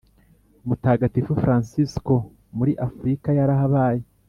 [0.67, 2.13] Mutagatifu Fransisko
[2.57, 4.01] muri Afurika yarahabaye